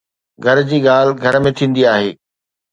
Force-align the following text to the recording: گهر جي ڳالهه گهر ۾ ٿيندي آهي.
گهر 0.43 0.57
جي 0.69 0.77
ڳالهه 0.85 1.13
گهر 1.23 1.35
۾ 1.47 1.51
ٿيندي 1.57 1.83
آهي. 1.93 2.11